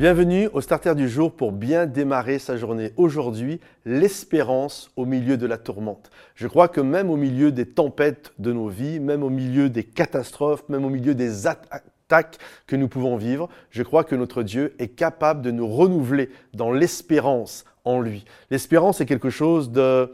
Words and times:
Bienvenue 0.00 0.48
au 0.54 0.62
starter 0.62 0.94
du 0.94 1.10
jour 1.10 1.30
pour 1.30 1.52
bien 1.52 1.84
démarrer 1.84 2.38
sa 2.38 2.56
journée. 2.56 2.94
Aujourd'hui, 2.96 3.60
l'espérance 3.84 4.90
au 4.96 5.04
milieu 5.04 5.36
de 5.36 5.46
la 5.46 5.58
tourmente. 5.58 6.10
Je 6.36 6.48
crois 6.48 6.68
que 6.68 6.80
même 6.80 7.10
au 7.10 7.16
milieu 7.16 7.52
des 7.52 7.66
tempêtes 7.66 8.32
de 8.38 8.50
nos 8.50 8.68
vies, 8.68 8.98
même 8.98 9.22
au 9.22 9.28
milieu 9.28 9.68
des 9.68 9.84
catastrophes, 9.84 10.66
même 10.70 10.86
au 10.86 10.88
milieu 10.88 11.14
des 11.14 11.46
attaques 11.46 12.38
que 12.66 12.76
nous 12.76 12.88
pouvons 12.88 13.18
vivre, 13.18 13.50
je 13.68 13.82
crois 13.82 14.02
que 14.02 14.14
notre 14.14 14.42
Dieu 14.42 14.74
est 14.78 14.88
capable 14.88 15.42
de 15.42 15.50
nous 15.50 15.68
renouveler 15.68 16.30
dans 16.54 16.72
l'espérance 16.72 17.66
en 17.84 18.00
lui. 18.00 18.24
L'espérance 18.50 19.02
est 19.02 19.06
quelque 19.06 19.28
chose 19.28 19.70
de 19.70 20.10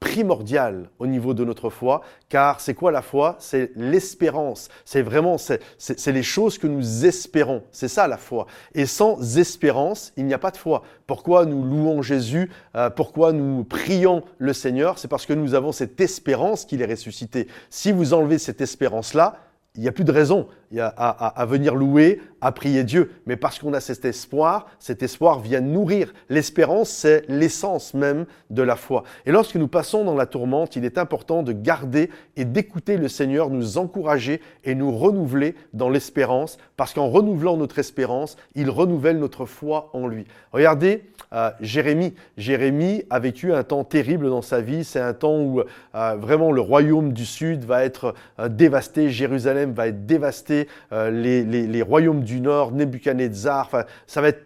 primordial 0.00 0.90
au 0.98 1.06
niveau 1.06 1.34
de 1.34 1.44
notre 1.44 1.70
foi, 1.70 2.02
car 2.28 2.60
c'est 2.60 2.74
quoi 2.74 2.92
la 2.92 3.02
foi? 3.02 3.36
C'est 3.40 3.72
l'espérance. 3.74 4.68
C'est 4.84 5.02
vraiment, 5.02 5.36
c'est 5.38 6.06
les 6.06 6.22
choses 6.22 6.58
que 6.58 6.66
nous 6.66 7.04
espérons. 7.04 7.62
C'est 7.72 7.88
ça 7.88 8.06
la 8.06 8.16
foi. 8.16 8.46
Et 8.74 8.86
sans 8.86 9.38
espérance, 9.38 10.12
il 10.16 10.26
n'y 10.26 10.34
a 10.34 10.38
pas 10.38 10.50
de 10.50 10.56
foi. 10.56 10.82
Pourquoi 11.06 11.46
nous 11.46 11.64
louons 11.64 12.02
Jésus? 12.02 12.50
Euh, 12.76 12.90
Pourquoi 12.90 13.32
nous 13.32 13.64
prions 13.64 14.22
le 14.38 14.52
Seigneur? 14.52 14.98
C'est 14.98 15.08
parce 15.08 15.26
que 15.26 15.32
nous 15.32 15.54
avons 15.54 15.72
cette 15.72 16.00
espérance 16.00 16.64
qu'il 16.64 16.82
est 16.82 16.86
ressuscité. 16.86 17.48
Si 17.70 17.90
vous 17.90 18.14
enlevez 18.14 18.38
cette 18.38 18.60
espérance-là, 18.60 19.36
il 19.74 19.82
n'y 19.82 19.88
a 19.88 19.92
plus 19.92 20.04
de 20.04 20.12
raison 20.12 20.48
à, 20.76 21.46
venir 21.46 21.76
louer, 21.76 22.20
à 22.40 22.52
prier 22.52 22.84
Dieu. 22.84 23.12
Mais 23.26 23.36
parce 23.36 23.58
qu'on 23.58 23.72
a 23.72 23.80
cet 23.80 24.04
espoir, 24.04 24.66
cet 24.78 25.02
espoir 25.02 25.40
vient 25.40 25.60
nourrir. 25.60 26.12
L'espérance, 26.28 26.90
c'est 26.90 27.24
l'essence 27.28 27.94
même 27.94 28.26
de 28.50 28.62
la 28.62 28.76
foi. 28.76 29.04
Et 29.26 29.32
lorsque 29.32 29.56
nous 29.56 29.68
passons 29.68 30.04
dans 30.04 30.14
la 30.14 30.26
tourmente, 30.26 30.76
il 30.76 30.84
est 30.84 30.98
important 30.98 31.42
de 31.42 31.52
garder 31.52 32.10
et 32.36 32.44
d'écouter 32.44 32.96
le 32.96 33.08
Seigneur 33.08 33.50
nous 33.50 33.78
encourager 33.78 34.40
et 34.64 34.74
nous 34.74 34.96
renouveler 34.96 35.54
dans 35.72 35.90
l'espérance, 35.90 36.58
parce 36.76 36.94
qu'en 36.94 37.08
renouvelant 37.08 37.56
notre 37.56 37.78
espérance, 37.78 38.36
il 38.54 38.70
renouvelle 38.70 39.18
notre 39.18 39.46
foi 39.46 39.90
en 39.92 40.06
lui. 40.06 40.26
Regardez 40.52 41.04
euh, 41.32 41.50
Jérémie. 41.60 42.14
Jérémie 42.38 43.04
a 43.10 43.18
vécu 43.18 43.52
un 43.52 43.62
temps 43.62 43.84
terrible 43.84 44.30
dans 44.30 44.40
sa 44.40 44.60
vie. 44.60 44.84
C'est 44.84 45.00
un 45.00 45.12
temps 45.12 45.38
où 45.38 45.60
euh, 45.60 46.16
vraiment 46.18 46.52
le 46.52 46.60
royaume 46.60 47.12
du 47.12 47.26
Sud 47.26 47.64
va 47.64 47.84
être 47.84 48.14
euh, 48.38 48.48
dévasté, 48.48 49.10
Jérusalem 49.10 49.72
va 49.72 49.88
être 49.88 50.06
dévasté, 50.06 50.68
les, 50.90 51.82
royaumes 51.82 52.22
Nord, 52.36 52.72
Nebuchadnezzar, 52.72 53.70
ça 54.06 54.20
va 54.20 54.28
être 54.28 54.44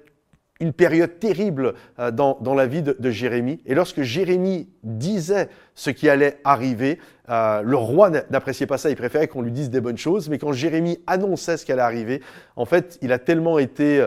une 0.61 0.73
période 0.73 1.19
terrible 1.19 1.75
dans, 2.13 2.55
la 2.55 2.67
vie 2.67 2.83
de, 2.83 3.11
Jérémie. 3.11 3.61
Et 3.67 3.75
lorsque 3.75 4.03
Jérémie 4.03 4.69
disait 4.85 5.49
ce 5.75 5.91
qui 5.91 6.09
allait 6.09 6.39
arriver, 6.45 7.01
le 7.29 7.75
roi 7.75 8.11
n'appréciait 8.11 8.67
pas 8.67 8.79
ça, 8.79 8.89
il 8.89 8.97
préférait 8.97 9.27
qu'on 9.27 9.43
lui 9.43 9.51
dise 9.51 9.71
des 9.71 9.81
bonnes 9.81 9.99
choses. 9.99 10.29
Mais 10.29 10.39
quand 10.39 10.53
Jérémie 10.53 10.99
annonçait 11.09 11.57
ce 11.57 11.65
qui 11.65 11.73
allait 11.73 11.83
arriver, 11.83 12.23
en 12.55 12.65
fait, 12.65 12.99
il 13.03 13.13
a 13.13 13.19
tellement 13.19 13.59
été 13.59 14.07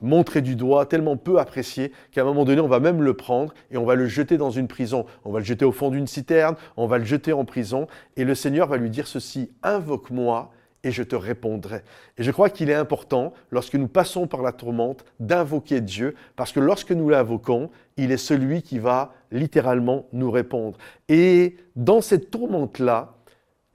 montré 0.00 0.42
du 0.42 0.56
doigt, 0.56 0.86
tellement 0.86 1.16
peu 1.16 1.38
apprécié, 1.38 1.92
qu'à 2.12 2.22
un 2.22 2.24
moment 2.24 2.44
donné, 2.44 2.60
on 2.60 2.68
va 2.68 2.80
même 2.80 3.02
le 3.02 3.14
prendre 3.14 3.54
et 3.70 3.76
on 3.76 3.84
va 3.84 3.94
le 3.94 4.06
jeter 4.06 4.36
dans 4.36 4.50
une 4.50 4.68
prison. 4.68 5.06
On 5.24 5.32
va 5.32 5.40
le 5.40 5.44
jeter 5.44 5.64
au 5.64 5.72
fond 5.72 5.90
d'une 5.90 6.06
citerne, 6.06 6.56
on 6.76 6.86
va 6.86 6.98
le 6.98 7.04
jeter 7.04 7.32
en 7.32 7.44
prison, 7.44 7.86
et 8.16 8.24
le 8.24 8.34
Seigneur 8.34 8.68
va 8.68 8.76
lui 8.76 8.90
dire 8.90 9.06
ceci, 9.06 9.50
invoque-moi 9.62 10.50
et 10.84 10.92
je 10.92 11.02
te 11.02 11.16
répondrai. 11.16 11.82
Et 12.16 12.22
je 12.22 12.30
crois 12.30 12.50
qu'il 12.50 12.70
est 12.70 12.74
important, 12.74 13.32
lorsque 13.50 13.74
nous 13.74 13.88
passons 13.88 14.26
par 14.26 14.42
la 14.42 14.52
tourmente, 14.52 15.04
d'invoquer 15.20 15.80
Dieu, 15.80 16.14
parce 16.36 16.52
que 16.52 16.60
lorsque 16.60 16.92
nous 16.92 17.08
l'invoquons, 17.08 17.70
il 17.96 18.12
est 18.12 18.16
celui 18.16 18.62
qui 18.62 18.78
va 18.78 19.12
littéralement 19.30 20.06
nous 20.12 20.30
répondre. 20.30 20.78
Et 21.08 21.56
dans 21.76 22.00
cette 22.00 22.30
tourmente-là, 22.30 23.17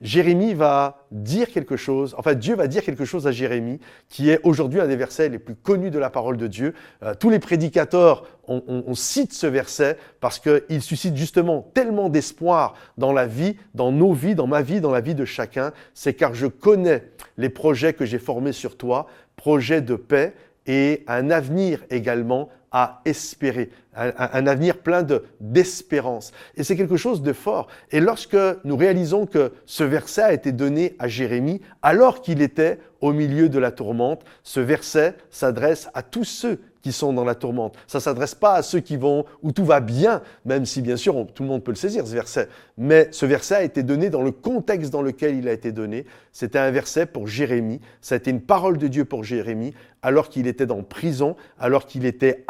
Jérémie 0.04 0.52
va 0.52 1.06
dire 1.10 1.50
quelque 1.50 1.76
chose, 1.76 2.14
enfin 2.18 2.34
Dieu 2.34 2.54
va 2.54 2.68
dire 2.68 2.84
quelque 2.84 3.06
chose 3.06 3.26
à 3.26 3.32
Jérémie, 3.32 3.80
qui 4.10 4.28
est 4.28 4.38
aujourd'hui 4.42 4.78
un 4.78 4.86
des 4.86 4.96
versets 4.96 5.30
les 5.30 5.38
plus 5.38 5.54
connus 5.56 5.90
de 5.90 5.98
la 5.98 6.10
parole 6.10 6.36
de 6.36 6.46
Dieu. 6.46 6.74
Euh, 7.02 7.14
tous 7.18 7.30
les 7.30 7.38
prédicateurs, 7.38 8.24
on, 8.46 8.94
cite 8.94 9.32
ce 9.32 9.46
verset 9.46 9.96
parce 10.20 10.38
qu'il 10.38 10.82
suscite 10.82 11.16
justement 11.16 11.70
tellement 11.72 12.10
d'espoir 12.10 12.74
dans 12.98 13.14
la 13.14 13.26
vie, 13.26 13.56
dans 13.74 13.90
nos 13.90 14.12
vies, 14.12 14.34
dans 14.34 14.46
ma 14.46 14.60
vie, 14.60 14.82
dans 14.82 14.90
la 14.90 15.00
vie 15.00 15.14
de 15.14 15.24
chacun. 15.24 15.72
C'est 15.94 16.12
car 16.12 16.34
je 16.34 16.46
connais 16.46 17.04
les 17.38 17.48
projets 17.48 17.94
que 17.94 18.04
j'ai 18.04 18.18
formés 18.18 18.52
sur 18.52 18.76
toi, 18.76 19.06
projets 19.36 19.80
de 19.80 19.96
paix 19.96 20.34
et 20.66 21.04
un 21.06 21.30
avenir 21.30 21.82
également 21.88 22.50
à 22.76 23.00
espérer, 23.04 23.70
un, 23.94 24.48
avenir 24.48 24.78
plein 24.78 25.06
d'espérance. 25.40 26.32
et 26.56 26.64
c'est 26.64 26.74
quelque 26.74 26.96
chose 26.96 27.22
de 27.22 27.32
fort. 27.32 27.68
Et 27.92 28.00
lorsque 28.00 28.36
nous 28.64 28.76
réalisons 28.76 29.26
que 29.26 29.52
ce 29.64 29.84
verset 29.84 30.22
a 30.22 30.32
été 30.32 30.50
donné 30.50 30.96
à 30.98 31.06
Jérémie 31.06 31.60
alors 31.82 32.20
qu'il 32.20 32.42
était 32.42 32.80
au 33.00 33.12
milieu 33.12 33.48
de 33.48 33.60
la 33.60 33.70
tourmente, 33.70 34.24
ce 34.42 34.58
verset 34.58 35.14
s'adresse 35.30 35.88
à 35.94 36.02
tous 36.02 36.24
ceux 36.24 36.58
qui 36.84 36.92
sont 36.92 37.14
dans 37.14 37.24
la 37.24 37.34
tourmente. 37.34 37.76
Ça 37.86 37.98
s'adresse 37.98 38.34
pas 38.34 38.56
à 38.56 38.62
ceux 38.62 38.80
qui 38.80 38.98
vont 38.98 39.24
où 39.42 39.52
tout 39.52 39.64
va 39.64 39.80
bien, 39.80 40.20
même 40.44 40.66
si 40.66 40.82
bien 40.82 40.96
sûr 40.96 41.26
tout 41.34 41.42
le 41.42 41.48
monde 41.48 41.64
peut 41.64 41.72
le 41.72 41.76
saisir, 41.76 42.06
ce 42.06 42.12
verset. 42.12 42.50
Mais 42.76 43.08
ce 43.10 43.24
verset 43.24 43.54
a 43.54 43.62
été 43.62 43.82
donné 43.82 44.10
dans 44.10 44.20
le 44.20 44.32
contexte 44.32 44.92
dans 44.92 45.00
lequel 45.00 45.34
il 45.34 45.48
a 45.48 45.52
été 45.52 45.72
donné. 45.72 46.04
C'était 46.30 46.58
un 46.58 46.70
verset 46.70 47.06
pour 47.06 47.26
Jérémie. 47.26 47.80
Ça 48.02 48.16
a 48.16 48.18
été 48.18 48.30
une 48.30 48.42
parole 48.42 48.76
de 48.76 48.86
Dieu 48.86 49.06
pour 49.06 49.24
Jérémie, 49.24 49.72
alors 50.02 50.28
qu'il 50.28 50.46
était 50.46 50.66
dans 50.66 50.82
prison, 50.82 51.36
alors 51.58 51.86
qu'il 51.86 52.04
était 52.04 52.44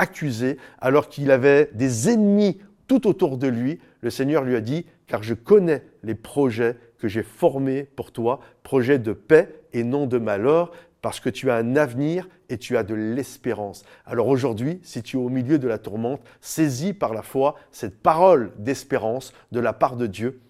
alors 0.80 1.08
qu'il 1.08 1.30
avait 1.30 1.70
des 1.74 2.10
ennemis 2.10 2.58
tout 2.86 3.06
autour 3.06 3.38
de 3.38 3.48
lui. 3.48 3.80
Le 4.00 4.10
Seigneur 4.10 4.44
lui 4.44 4.56
a 4.56 4.60
dit, 4.60 4.86
car 5.06 5.22
je 5.22 5.34
connais 5.34 5.82
les 6.02 6.14
projets 6.14 6.76
que 6.98 7.08
j'ai 7.08 7.22
formés 7.22 7.84
pour 7.84 8.12
toi, 8.12 8.40
projets 8.62 8.98
de 8.98 9.12
paix 9.12 9.62
et 9.72 9.84
non 9.84 10.06
de 10.06 10.18
malheur, 10.18 10.72
parce 11.02 11.20
que 11.20 11.28
tu 11.28 11.50
as 11.50 11.56
un 11.56 11.76
avenir 11.76 12.28
et 12.48 12.56
tu 12.56 12.76
as 12.76 12.82
de 12.82 12.94
l'espérance. 12.94 13.84
Alors 14.06 14.28
aujourd'hui, 14.28 14.80
si 14.82 15.02
tu 15.02 15.18
es 15.18 15.20
au 15.20 15.28
milieu 15.28 15.58
de 15.58 15.68
la 15.68 15.78
tourmente, 15.78 16.22
saisis 16.40 16.94
par 16.94 17.12
la 17.12 17.22
foi 17.22 17.56
cette 17.72 18.02
parole 18.02 18.52
d'espérance 18.58 19.34
de 19.52 19.60
la 19.60 19.72
part 19.72 19.96
de 19.96 20.06
Dieu 20.06 20.40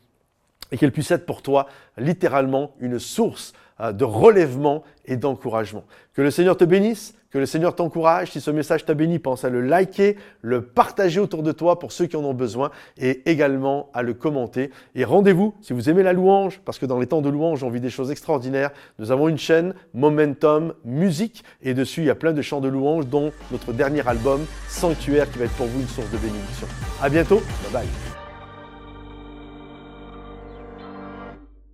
et 0.72 0.78
qu'elle 0.78 0.92
puisse 0.92 1.10
être 1.10 1.26
pour 1.26 1.42
toi 1.42 1.66
littéralement 1.98 2.74
une 2.80 2.98
source 2.98 3.52
euh, 3.80 3.92
de 3.92 4.04
relèvement 4.04 4.84
et 5.04 5.16
d'encouragement. 5.16 5.84
Que 6.12 6.22
le 6.22 6.30
Seigneur 6.30 6.56
te 6.56 6.64
bénisse, 6.64 7.14
que 7.34 7.38
le 7.38 7.46
Seigneur 7.46 7.74
t'encourage. 7.74 8.30
Si 8.30 8.40
ce 8.40 8.52
message 8.52 8.84
t'a 8.84 8.94
béni, 8.94 9.18
pense 9.18 9.44
à 9.44 9.50
le 9.50 9.60
liker, 9.60 10.16
le 10.40 10.62
partager 10.62 11.18
autour 11.18 11.42
de 11.42 11.50
toi 11.50 11.80
pour 11.80 11.90
ceux 11.90 12.06
qui 12.06 12.16
en 12.16 12.22
ont 12.22 12.34
besoin 12.34 12.70
et 12.96 13.28
également 13.28 13.90
à 13.92 14.02
le 14.02 14.14
commenter. 14.14 14.70
Et 14.94 15.04
rendez-vous 15.04 15.54
si 15.60 15.72
vous 15.72 15.90
aimez 15.90 16.04
la 16.04 16.12
louange, 16.12 16.60
parce 16.64 16.78
que 16.78 16.86
dans 16.86 17.00
les 17.00 17.08
temps 17.08 17.20
de 17.20 17.28
louange, 17.28 17.64
on 17.64 17.70
vit 17.70 17.80
des 17.80 17.90
choses 17.90 18.12
extraordinaires. 18.12 18.70
Nous 19.00 19.10
avons 19.10 19.28
une 19.28 19.38
chaîne 19.38 19.74
Momentum 19.92 20.74
Musique 20.84 21.42
et 21.60 21.74
dessus, 21.74 22.02
il 22.02 22.06
y 22.06 22.10
a 22.10 22.14
plein 22.14 22.32
de 22.32 22.42
chants 22.42 22.60
de 22.60 22.68
louange, 22.68 23.08
dont 23.08 23.32
notre 23.50 23.72
dernier 23.72 24.06
album 24.06 24.46
Sanctuaire 24.68 25.28
qui 25.32 25.40
va 25.40 25.46
être 25.46 25.56
pour 25.56 25.66
vous 25.66 25.80
une 25.80 25.88
source 25.88 26.10
de 26.12 26.18
bénédiction. 26.18 26.68
À 27.02 27.08
bientôt. 27.08 27.42
Bye 27.72 27.82
bye. 27.82 28.13